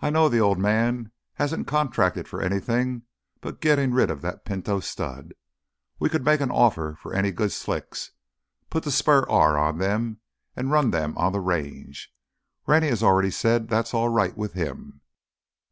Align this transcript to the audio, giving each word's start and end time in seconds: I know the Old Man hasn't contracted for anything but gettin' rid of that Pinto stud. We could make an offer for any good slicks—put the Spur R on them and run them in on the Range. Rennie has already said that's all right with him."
I 0.00 0.10
know 0.10 0.28
the 0.28 0.38
Old 0.38 0.58
Man 0.60 1.10
hasn't 1.32 1.66
contracted 1.66 2.28
for 2.28 2.40
anything 2.40 3.02
but 3.40 3.60
gettin' 3.60 3.92
rid 3.92 4.08
of 4.08 4.22
that 4.22 4.44
Pinto 4.44 4.78
stud. 4.78 5.34
We 5.98 6.08
could 6.08 6.24
make 6.24 6.40
an 6.40 6.52
offer 6.52 6.94
for 7.00 7.12
any 7.12 7.32
good 7.32 7.50
slicks—put 7.50 8.84
the 8.84 8.92
Spur 8.92 9.26
R 9.28 9.58
on 9.58 9.78
them 9.78 10.20
and 10.54 10.70
run 10.70 10.92
them 10.92 11.10
in 11.10 11.16
on 11.16 11.32
the 11.32 11.40
Range. 11.40 12.14
Rennie 12.68 12.86
has 12.90 13.02
already 13.02 13.32
said 13.32 13.66
that's 13.66 13.92
all 13.92 14.08
right 14.08 14.36
with 14.36 14.52
him." 14.52 15.00